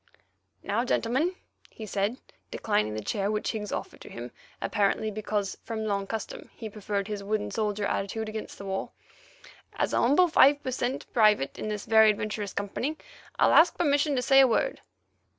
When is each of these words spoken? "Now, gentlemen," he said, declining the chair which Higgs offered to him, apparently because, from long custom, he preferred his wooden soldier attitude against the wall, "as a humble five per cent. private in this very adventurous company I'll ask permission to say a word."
"Now, 0.63 0.83
gentlemen," 0.83 1.35
he 1.69 1.85
said, 1.85 2.17
declining 2.49 2.95
the 2.95 3.03
chair 3.03 3.29
which 3.29 3.51
Higgs 3.51 3.71
offered 3.71 4.01
to 4.01 4.09
him, 4.09 4.31
apparently 4.59 5.11
because, 5.11 5.57
from 5.61 5.85
long 5.85 6.07
custom, 6.07 6.49
he 6.55 6.71
preferred 6.71 7.07
his 7.07 7.23
wooden 7.23 7.51
soldier 7.51 7.85
attitude 7.85 8.27
against 8.27 8.57
the 8.57 8.65
wall, 8.65 8.93
"as 9.75 9.93
a 9.93 10.01
humble 10.01 10.27
five 10.27 10.63
per 10.63 10.71
cent. 10.71 11.05
private 11.13 11.59
in 11.59 11.67
this 11.69 11.85
very 11.85 12.09
adventurous 12.09 12.51
company 12.53 12.97
I'll 13.37 13.53
ask 13.53 13.77
permission 13.77 14.15
to 14.15 14.23
say 14.23 14.39
a 14.39 14.47
word." 14.47 14.81